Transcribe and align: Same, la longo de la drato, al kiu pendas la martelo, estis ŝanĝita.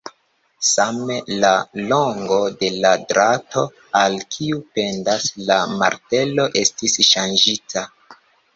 Same, 0.67 1.17
la 1.43 1.51
longo 1.91 2.39
de 2.63 2.71
la 2.87 2.93
drato, 3.11 3.67
al 4.01 4.19
kiu 4.37 4.59
pendas 4.79 5.29
la 5.53 5.61
martelo, 5.85 6.49
estis 6.67 7.01
ŝanĝita. 7.13 7.89